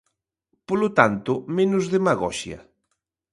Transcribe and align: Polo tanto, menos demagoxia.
Polo 0.67 0.89
tanto, 0.99 1.31
menos 1.57 1.83
demagoxia. 1.95 2.59